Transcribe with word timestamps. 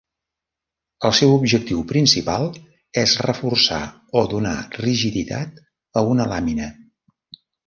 El 1.09 1.11
seu 1.17 1.33
objectiu 1.33 1.83
principal 1.91 2.47
és 3.01 3.13
reforçar 3.27 3.83
o 4.23 4.25
donar 4.33 4.57
rigiditat 4.79 5.63
a 5.95 6.05
una 6.15 6.27
làmina. 6.35 6.73